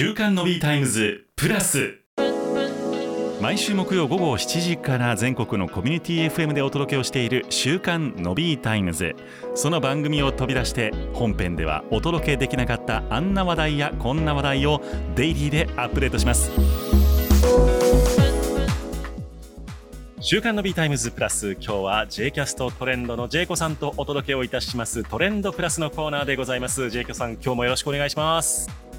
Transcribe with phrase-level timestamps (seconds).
[0.00, 1.98] 週刊ノビータイムズプラス。
[3.38, 9.14] 毎週木曜午後7時から全国のコミュニティ FM でお届けをしている週刊ノビータイムズ。
[9.54, 14.80] その番組を飛び出して本編ではお届けできなかったあんな話題やこんな話題を
[15.16, 16.50] デイリーでアップデートします。
[20.22, 21.52] 週刊ノビータイムズプラス。
[21.60, 25.04] 今日は J キャストトレンドの J コさんとお届けをいたします。
[25.04, 26.88] トレンドプラスのコーナーでございます。
[26.88, 28.89] J コさん今日もよろしくお願いします。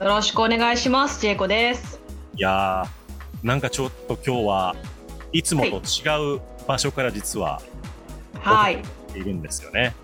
[0.00, 1.22] よろしくお願いします。
[1.22, 2.00] J コです。
[2.34, 4.76] いやーなんかちょっと今日は
[5.32, 7.62] いつもと違う場所から実は
[8.38, 8.82] はい。
[9.14, 9.94] いるんですよね、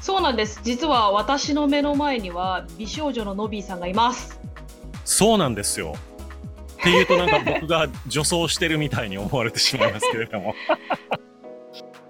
[0.00, 0.60] そうなんです。
[0.64, 4.40] 実は私の目の前には美少女のノビーさんがいます。
[5.04, 5.94] そうなんですよ。
[6.80, 10.54] っていうとなんか僕が女装してるみたいに思われてしまいますけれども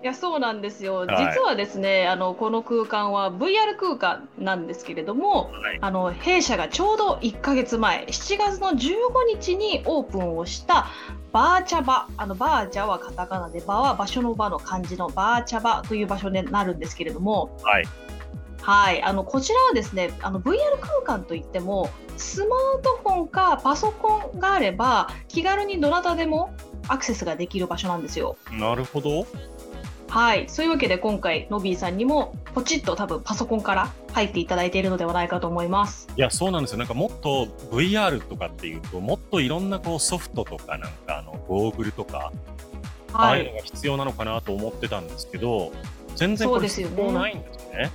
[0.07, 1.09] いやそうなんですよ、はい。
[1.35, 5.79] 実はですねあのこの空間は VR 空間なんですけれどもはい。
[5.81, 8.79] あの弊社がちょうど1ヶ月前7月の15
[9.29, 10.87] 日にオープンをした
[11.33, 17.85] バーチャバあのバーチャはカタカナでバは場所の場の漢字のバーチャバという場所になるんですけれどもはい。
[18.63, 26.55] はい、あのこちらはですねあの VR 空間といってもスマートフォンかパソコンがあれば気軽にどなたでも
[26.87, 28.37] アクセスができる場所なんですよ。
[28.53, 29.27] なるほど
[30.09, 36.09] はい、そういうわけで今回ノビーさんにもポチッと多分パソコンから入っていただいているのではないかと思います。
[36.17, 36.79] いやそうなんですよ。
[36.79, 42.33] なんかもっと VR とかっていうともっといろんなこうソフトとかなんかあのゴーグルとか、
[43.13, 45.73] ああはい、いうのが必要なのかなと思ってたんですけど
[46.15, 47.91] 全然これ必要ないんですね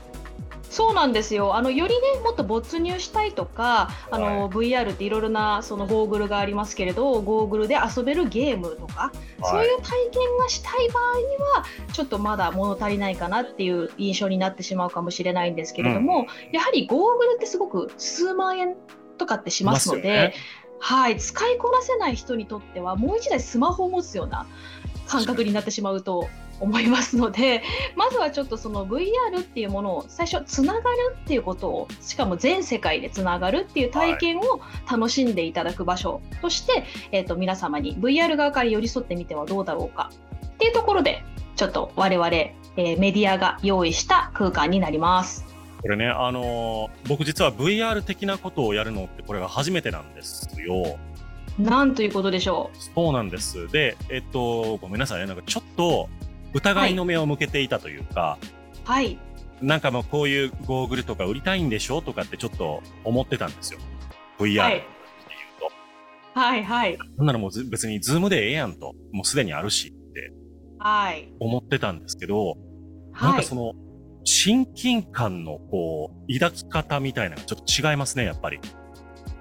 [0.72, 1.58] そうなんですよ。
[1.58, 9.12] あのよりねもっと没入したいとか、あのは VR っていろいろなそのゴーグルがありますけれど、ゴーグルで遊べるゲームとか、
[9.44, 18.78] そういう体験がしたい場合にはちょっとまだ物足りないかなっていう印象になってしまうかもしれないんですけれども、やはりゴーグルってすごく数万円
[19.18, 20.34] とかってしますので、
[20.80, 24.48] はい、使いこなせない人にとってはもう一台スマホを持つような
[25.06, 26.30] 感覚になってしまうと
[26.62, 27.64] 思いますので
[27.96, 40.12] まずはちょっとその VR っていうものを最初つながるっていうことをしかも全世界でつながるっていう体験を楽しんでいただく場所として、えー、と皆様に VR 側から寄り添ってみてはどうだろうか
[40.46, 41.24] っていうところで
[41.56, 45.46] ちょっと我々、えーメディアが用意した空間になります。
[45.82, 50.98] これねあのー僕実は VR 的なことをやるのってこれが初めてなんですよ。
[51.60, 53.68] なんということでしょそうなんです。
[53.68, 55.26] でえっとごめんなさいね。
[55.26, 56.10] なんかちょっと
[56.54, 58.38] 疑いの目を向けていたというか、
[58.86, 59.18] うはい。
[59.62, 63.80] なんかもうこういうゴーグルとか売りたいんでしょとかってちょっと思ってたんですよ。
[64.40, 64.78] VR はい。
[64.78, 64.84] っていう
[66.34, 66.98] と、はいはい。
[67.18, 70.32] そんなのもうず別にズームでええやんともうすでにあるしって
[70.80, 71.32] はい。
[71.40, 72.56] 思ってたんですけど、
[73.14, 73.74] なんはいかその
[74.24, 78.60] 親近感のこう抱き方みたいなのがちょっと違いますねやっぱり。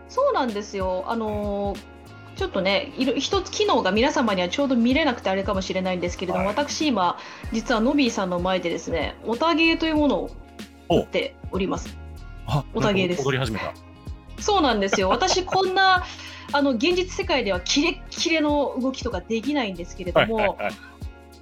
[0.09, 1.04] そうなんですよ。
[1.06, 2.00] あのー
[2.41, 6.56] ちょっとね、いろ一つ機能が皆様にはちょうど見れなくてあれかもしれないんですけれども、はい。
[6.56, 7.19] 私今、
[7.53, 10.31] 実はノビーさんの前でですね、オタ芸というもの
[10.89, 11.95] をっております。
[12.47, 13.28] あオタ芸です。
[13.28, 13.75] 踊り始めた。
[14.39, 15.11] そうなんですよ。
[15.11, 16.03] 私こんな
[16.55, 20.72] あの現実世界ではキレッキレの動きとかできないんですけれども、はいはいはい。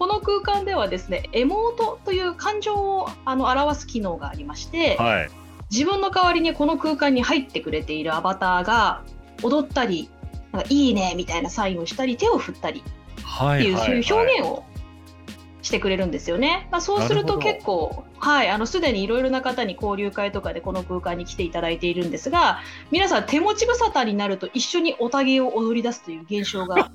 [0.01, 5.31] この空間ではですね、エモートという感情をあの表す機能がありまして、はい。
[5.71, 9.05] 自分の代わりにこの空間に入ってくれているアバターが
[9.45, 10.11] 踊ったり、
[10.69, 14.65] いいねみたいなサインをしたり、手を振ったりっていう、そういう表現を
[15.63, 16.69] してくれるんですよね。
[16.71, 22.61] まあ、そうすると結構、はい、あのすでにいろいろな方に交流会とかでこの空間に来ていただいているんですが、
[22.91, 26.91] 皆さん手持ち無沙汰になると一緒におたげを踊り出すという現象が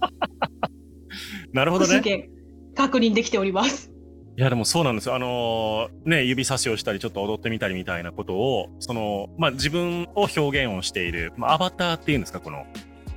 [1.54, 2.30] なるほどね。
[2.76, 3.92] 確認できております。
[4.36, 5.16] いやでもそうなんですよ。
[5.16, 12.66] あのーね指差しをしたりちょっと踊ってみたりみたいなことをそのまあ自分を表現をしている、まあ、アバターっていうんですかこの、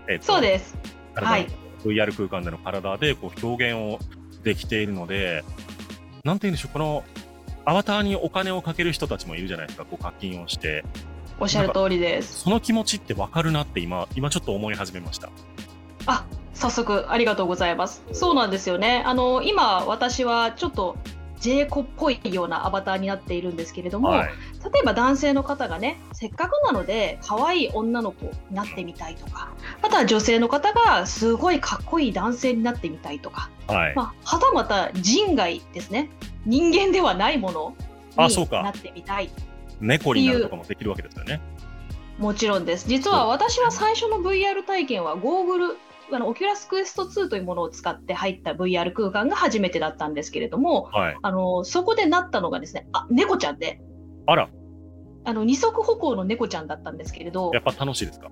[0.08, 0.76] えっとそうです。
[1.14, 1.46] 体はい
[1.84, 4.00] VR 空間での体でこう表現を
[4.42, 5.44] できているので、
[6.24, 7.04] なんて言うんでしょう、この
[7.64, 10.84] アバターにお金をかける人たちもいるじゃないですか、こう課金をして。
[11.38, 12.40] おっしゃる通りです。
[12.40, 15.28] その気持ちってわかるなって今、今ちょっと思い始めました。
[16.06, 16.24] あ
[16.54, 18.02] 早速ありがとうございます。
[18.12, 19.02] そうなんですよね。
[19.06, 20.96] あの今私はちょっと
[21.40, 24.28] J 子っぽいようなアバターになっているんですけれども、はい。
[24.72, 33.94] 例えば男性の方がねせっかくなので可愛い女の子になってみたいとかあとは女性の方がすごいかっこいい男性になってみたいとか、はい。
[33.94, 36.10] まあ、はたまた人外ですね
[36.44, 37.76] 人間ではないもの
[38.16, 39.30] あそうかになってみたい
[39.80, 41.40] 猫になるとかもできるわけですよね。
[42.18, 45.76] もちろんです実は私は最初の VR 体験はゴーグル
[46.12, 51.16] あの Oculus Quest 2というものを使って入った VR 空間が初めてだったんですけれどもはい。
[51.20, 53.80] あのそこでなったのがですねあ猫ちゃんで。
[54.26, 54.48] あら、
[55.24, 58.28] あの二足歩行の猫ちゃんだったんですけれどやっぱ楽しいですか？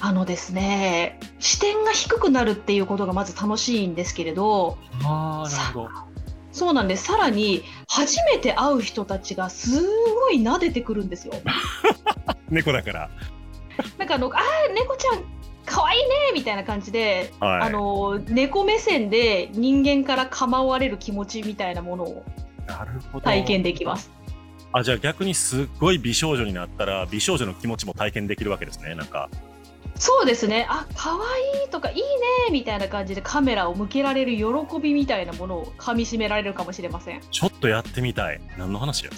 [0.00, 5.88] あのですね視点が低くなるっていうことがまず楽しいんですけれどああなるほど。
[6.52, 7.04] そうなんです。
[7.04, 11.34] さらに初めて会う人たちがすごい撫でてくるんですよ。
[12.48, 13.10] 猫だから。
[13.98, 15.24] なんかあのあー猫ちゃん
[15.66, 17.60] 可愛いねみたいな感じで、はい。
[17.62, 22.24] あの猫目線で人間から構われる気持ちみたいなものを
[23.22, 24.10] 体験できます。
[24.72, 29.30] あじゃあ逆にすっごい美少女になったら美少女の気持ちも体験できるわけですねなんか
[29.98, 30.66] そうですね。
[30.68, 32.02] あ可愛いとかいいね
[32.52, 34.44] みたいな感じでカメラを向けられる喜
[34.80, 37.20] びみたいなものをかみしめられるかもしれません。
[37.30, 38.40] ちょっとやってみたい。
[38.58, 39.10] 何の話や。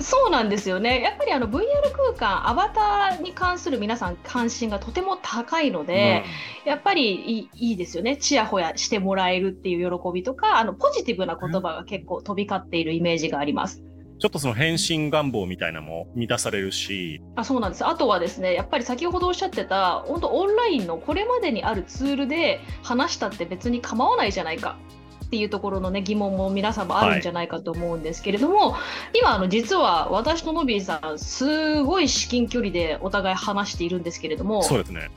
[0.00, 1.00] そうなんですよね。
[1.02, 1.60] やっぱりあの VR
[1.92, 6.24] 空間アバターに関する皆さん関心がとても高いので、
[6.64, 8.16] やっぱりいいいいですよね。
[8.16, 13.82] ちやほやしてもらえるっていう喜びとかあのポジティブな言葉が結構飛び交っているイメージがあります。
[14.20, 17.22] ちょっとその変身願望みたいなのも満たされるし。
[17.36, 17.86] あそうなんです。
[17.86, 24.78] あとはですねやっぱり先ほどおっしゃってた本当オンラインのこれまでにあるツールで話したって別に構わないじゃないか
[25.24, 28.76] っていうところのね疑問も皆さんもあるんじゃないかと思うんですけれども、
[29.14, 35.10] 今あの実は私とノビーさんすごい至近距離でお互い話しているんですけれどもそうですね。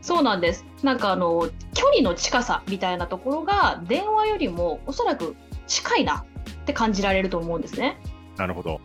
[0.00, 0.64] そうなんです。
[0.82, 5.36] なんかあの距離の近さみたいなところが電話よりもおそらく
[5.66, 6.24] 近いな
[6.62, 7.98] って感じられると思うんですね。
[8.40, 8.80] なるほど。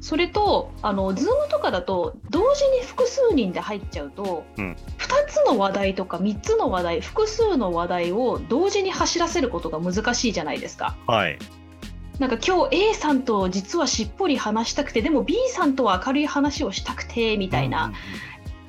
[0.00, 4.76] それとあの Zoom とかだと同時に複数人で入っちゃうと、うん。
[4.98, 10.96] 2つの話題とか3つの話題複数の話題を同時に走らせることが難しいじゃないですか。
[11.06, 11.38] はい。
[12.18, 17.96] なんか今日 A さんと実はしっぽり話したくてでも B さんとは明るい話をしたくてみたいな、うんうん。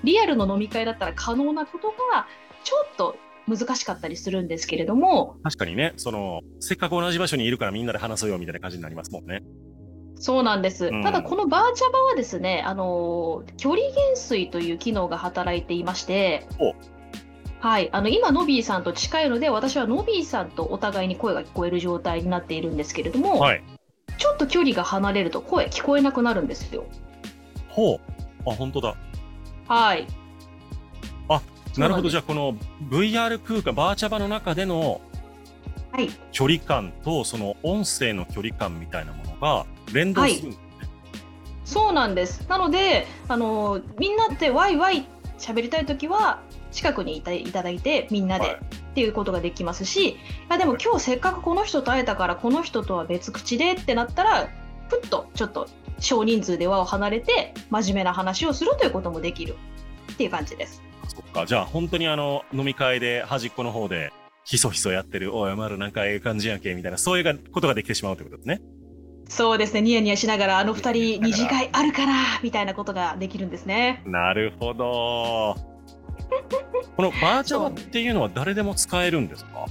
[0.04, 2.28] リアルの飲み会だったら可能なことが
[2.64, 3.18] ちょっと
[3.48, 5.36] 難しかったりするんですけれども。
[5.44, 9.42] 確かにねそのせっかく同じ場所にいるからみんなで話そうよみたいな感じになりますもんね
[10.22, 11.04] そうなんです、うん。
[11.04, 16.74] ただこのバーチャバはですねあの距離減衰という機能が働いていましてお。
[17.60, 23.64] はい、あの今、ノビーさんと近いので私はノビーさんとお互いに声が聞こえる状態になっているんですけれども、はい。
[24.18, 26.86] ちょっと距離が離れると声聞こえなくなるんですよ。
[27.70, 28.00] ほう。
[28.50, 28.96] あ本当だ。
[29.68, 30.08] はい、
[31.78, 32.10] なるほど。
[32.10, 32.54] じゃゃあこの
[32.90, 35.11] VR 空間バーチャバの中でのはい、
[36.32, 40.64] 距離感とその音声の距離感みたいなものが連動するんですね、
[41.66, 42.48] そうなんです。
[42.50, 45.06] なので、あのみんなでワイワイ
[45.38, 46.42] 喋りたいときは
[46.72, 48.60] 近くにいたいただいてみんなで、はい。
[48.92, 50.18] っていうことができますし、い
[50.50, 54.50] やでも今日せっかくこの人と会えたからこの人とは別口でってなったら、
[54.90, 59.56] ふっとちょっと少人数で輪を離れて真面目な話をするということもできる
[60.12, 60.82] っていう感じです。
[61.08, 61.46] そっか。
[61.46, 64.12] じゃあ本当にあの飲み会で端っこの方で
[64.44, 65.36] ひそひそやってる。
[65.36, 66.74] おいまるなんかええ感じやんけ。
[66.74, 68.62] みたいなそういうことができてしまうということですね。
[69.32, 74.04] そうですね、ニヤニヤしながらあの二人二次会あるからみたいなことができるんですね。
[74.06, 75.56] なるほど。
[76.98, 79.66] このバーチャバっていうのは誰でも使えるんですか？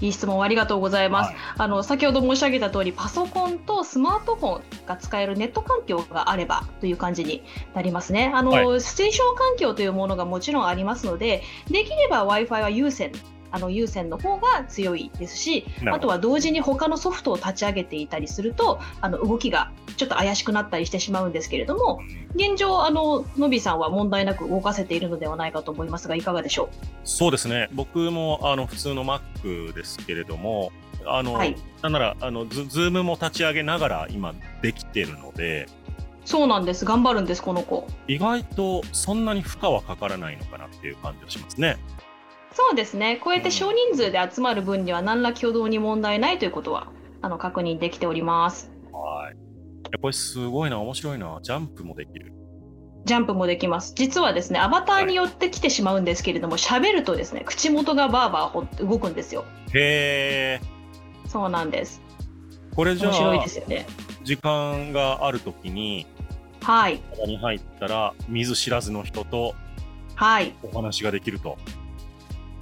[0.00, 1.28] いい質問ありがとうございます。
[1.28, 1.36] はい。
[1.58, 7.42] あの先ほど申し上げた通りパソコンとスマートフォンが使えるネット環境があればという感じに
[7.74, 8.30] なりますね。
[8.34, 13.12] あの、はステーション環境というものがもちろんありますのでできれば w i f i は有線
[13.50, 22.00] あの有線の方が強いですしあとは同時に他のソフトを立ち上げていたりするとあの動きがちょっと怪しくなったりしてしまうんですけれども
[22.34, 26.68] 現状あののびさんは問題なく動かせているのではないかと思いますがいかがでしょ
[27.04, 27.68] そうですね。
[27.72, 30.72] 僕もあの普通の Mac ですけれども
[31.06, 31.56] あの、はい。
[31.82, 35.66] なんならあのズズームも立ち上げながら今できてるので。
[35.66, 36.84] うそうなんです。
[36.84, 37.86] 頑張るんですこの子。
[38.06, 41.78] 意外とそんなに負荷はかからないのかなっていう感じがしますね。
[42.60, 46.88] そうですね、こうやって少人数で集まる分には何ら挙動に問題ないということは
[47.22, 48.72] あの確認できております。
[48.90, 49.36] はい。
[49.36, 49.38] い
[49.92, 51.38] やこれすごいな、面白いな。
[51.40, 52.32] ジャンプもできる。
[53.04, 53.92] ジャンプもできます。
[53.94, 59.44] 実はですね、アバターによって来てしまうんですけれども、喋るとですね、口元がバーバーほ動くんですよ。
[59.72, 60.66] へえ。
[61.28, 62.02] そうなんです。
[62.74, 63.86] これじゃ面白いあですよね。
[64.24, 66.08] 時間があるときに
[66.60, 69.54] はい、中に入ったら見ず知らずの人と
[70.16, 71.56] はい、お話ができると。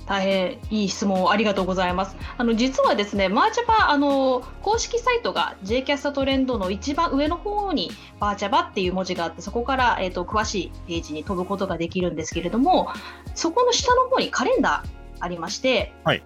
[0.07, 2.17] 大変いい質問をありがとうございます。
[2.39, 12.89] あの実はですね、マーチャバあの公式サイトが J キャストトレンドの一番上の方にバーチャバっていう文字があって、そこからえっ、と詳しいページに飛ぶことができるんですけれども、
[13.35, 14.89] そこの下の方にカレンダー
[15.21, 16.23] ありまして、はい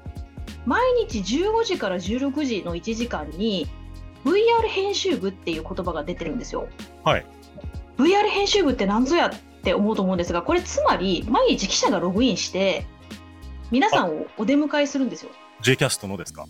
[0.67, 3.67] 毎日15時から16時の1時間に
[4.25, 6.69] VR 編集部っていう言葉が出てるんですよ。
[7.05, 7.27] はい。
[7.97, 9.31] VR 編集部って何ぞやっ
[9.63, 12.87] て思うと思うんですが、これつまり毎日記者がログインして
[13.71, 15.31] 皆さんをお出迎えするんですよ。
[15.63, 16.47] J キャストのですか？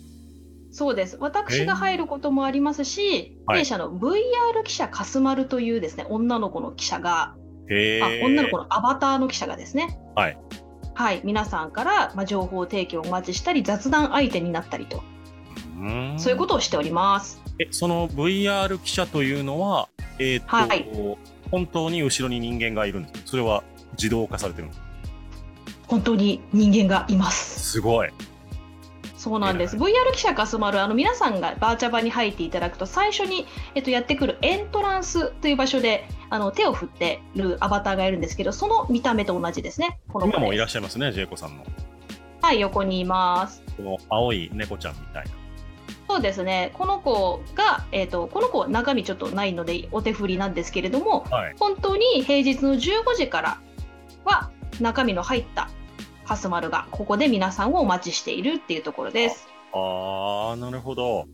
[0.71, 1.17] そうです。
[1.19, 4.15] 私が入ることもありますし、はい弊社の VR
[4.63, 7.35] 記者かすまるというですね、女の子の記者が、
[7.69, 8.21] え。
[8.23, 10.37] 女の子のアバターの記者がですね、はい。
[10.93, 15.01] はい、皆さんから、まあ、情報提供をお待ちしたり、雑談相手になったりと、
[15.77, 17.41] うんそういうことをしております。
[17.59, 20.89] え、その VR 記者というのは、えーっと、はい
[21.51, 23.19] 本当に後ろに人間がいるんですか？
[23.25, 23.63] それは
[23.93, 24.85] 自動化されてるんですか
[25.91, 27.71] 本当に人間がいます。
[27.73, 28.09] すごい。
[29.17, 29.75] そうなんです。
[29.75, 33.45] え VR 記者かすまる、あの皆さんがバーチャバに入っていただくと、最初に、
[33.75, 39.99] えっと、やってくるエントランスという場所で、あの手を振ってるアバターがいるんですけど、その見た目と同じですね。
[40.07, 40.69] この子今もいらっ。
[40.69, 41.65] しゃいますね、ジェイコさんの。
[42.41, 43.61] はい、横にいます。
[43.75, 45.31] この青い猫ちゃんみたいな。
[46.07, 46.71] そうですね。
[46.75, 51.55] この子が、えっと、この子中身ちょっとないのでお手振りなんですけれども、はい。
[51.59, 53.61] 本当に平日の15時から
[54.23, 55.69] は中身の入った
[56.25, 59.47] カスマルがここで皆さんをお待ちしているっていうところです。
[59.73, 61.25] あー、なるほど。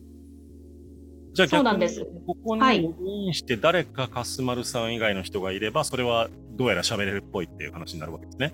[1.33, 8.53] じゃあそうな逆にんです、ここにはいログインして誰かカスマルさん以外の人がいれば、それはどうやら喋れるっぽいっていう話になるわけですね。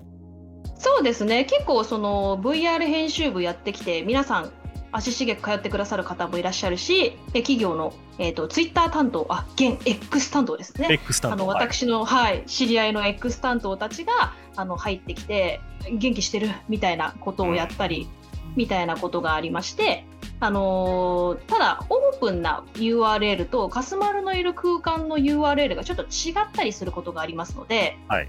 [0.76, 1.44] そうですね。
[1.44, 4.52] 結構その VR 編集部やってきて皆さん
[4.96, 10.86] 足しげく通ってくださる方もいらっしゃるし、え企業のえっ、とツイッター担当、あ、現 X 担当ですね。
[10.90, 11.50] X 担あの当。
[11.50, 11.66] はい。
[11.66, 15.60] 私の、はい、知り合いの X 担当たちがあの入ってきて
[15.90, 18.08] 元気してるみたいなことをやったり、
[18.54, 20.06] みたいなことがありまして、
[20.38, 28.28] あのーただオープンな URL とカスマルのいる空間の URL がちょっと違ったりすることがありますので、はい。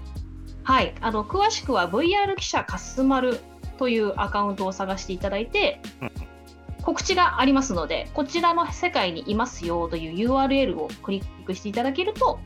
[0.64, 3.38] はい、あの詳しくは VR 記者カスマル
[3.78, 6.12] というアカウントを探していただいてうん
[6.86, 12.38] 告知がありますのでこちらの世界にいますよという URL をクリックしていただけると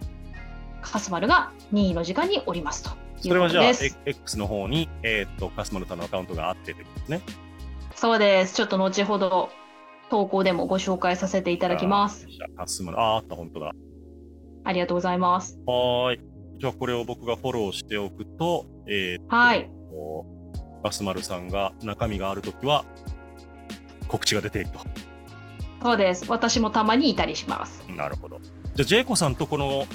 [0.80, 3.64] カスマルが任意の時間におりますというこそれはじゃあ。
[4.06, 7.20] X の方に、えーっと、カスマルさんのアカウントがあってことですね。
[7.94, 8.54] そうです。
[8.54, 9.50] ちょっと後ほど
[10.08, 12.26] 投稿でもご紹介させていただきます。
[12.56, 13.72] カスマル、あー、あった、本当だ。
[14.64, 15.60] ありがとうございます。
[15.66, 16.20] はーい。
[16.58, 19.70] じゃあ、これを僕がフォローしておくと、えーっと、はい。
[20.82, 22.86] カスマルさんが中身があるときは、
[24.10, 24.80] 告知が出ていると。
[25.82, 26.26] そうです。
[26.28, 27.84] 私もたまにいたりします。
[27.96, 28.40] なるほど。
[28.74, 29.86] じゃあ、ジェイコさんとこの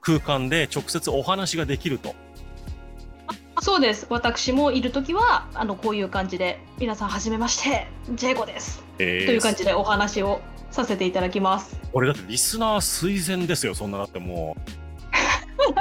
[0.00, 2.14] 空間で直接お話ができると。
[3.60, 4.06] そうです。
[4.08, 8.82] 私もいるときは、あの、こういう感じで、皆さん、はじめまして、ジェイコです。
[8.98, 10.40] えーという感じでお話を
[10.70, 11.78] させていただきます。
[11.92, 14.56] 俺だってリスナー垂涎ですよ、そんなだっても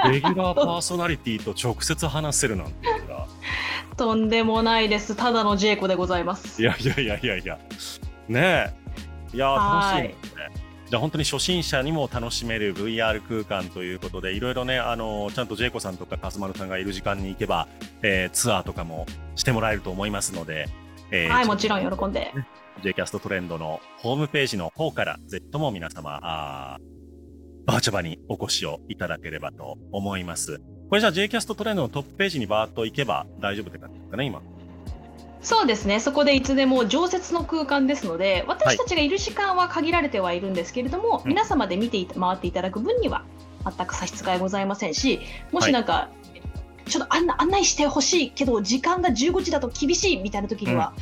[0.05, 0.09] う。
[0.11, 2.73] レギュラーパーソナリティと直接話せるなんて。
[3.99, 5.13] とんでもないです。
[5.13, 6.61] ただのジェイコでございます。
[6.61, 7.59] いやいやいやいやいや。
[8.29, 8.73] ね
[9.33, 9.35] え。
[9.35, 9.47] いや
[9.93, 10.69] 楽しいですね。
[10.89, 17.67] じゃあ本当に初心者にも楽しめる VR 空間ということで、いろいろね、あのーちゃんとジェイコさんとかカスマルさんがいる時間に行けば、
[18.01, 20.67] えーツアーとかもしてもらえると思いますので、
[21.11, 22.33] えーはい、もちろん喜んで。
[22.81, 30.61] J キャストトレンドのホームページの方から、ぜひとも皆様、あーバーチャバにお越しをいただければと思います。
[30.89, 34.41] これじゃあ J キャストトレンドのトップページにバーッと行けば大丈夫って感じですかね、今。
[35.41, 35.99] そうですね。
[35.99, 43.23] そこでいつでも常設の空間ですので、私たちがいる時間は限られてはいるんですけれども、うん皆様で見てい回っていただく分には
[43.63, 45.19] 全く差し支えございませんし、
[45.51, 46.09] もしなんか、
[46.87, 50.93] ちょっと案内してほしいけど、時間が15時だと厳しいみたいな時には、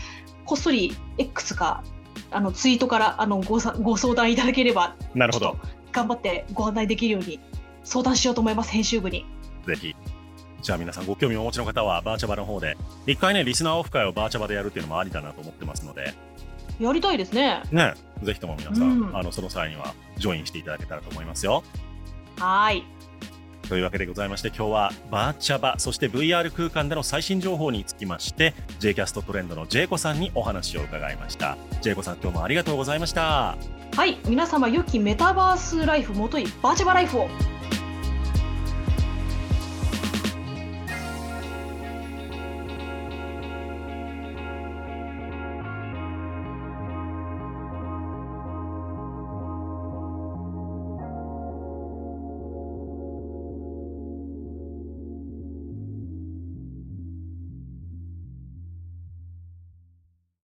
[0.45, 1.81] こっそり X か
[2.29, 5.57] あのツイートからあのごさご相談いただければ、なるほど
[5.93, 7.39] 頑張ってご案内できるように
[7.83, 9.25] 相談しようと思います、編集部に。
[9.67, 9.95] ぜひ。
[10.61, 16.13] じゃあ皆さんご興味をお持ちの方はバーチャバの方で、一回ね、リスナーオフ会をバーチャバでやるっていうのもありだなと思ってますので、
[16.79, 17.61] やりたいですね。
[17.71, 17.93] ね、
[18.23, 21.63] ぜひとも皆さん、うんあの、その際にはジョインしていただけたらと思いますよ。
[22.37, 22.83] はい。
[23.67, 33.57] というわけでございまして今日はバーチャバそして VR 空間での最新情報につきまして J キャストトレンドのジェイコさんにお話を伺いましたジェイコさん今日もありがとうございました
[33.93, 37.27] はい、皆様良きメタバースライフもといバーチャバライフを